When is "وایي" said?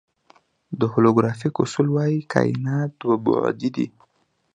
1.91-2.19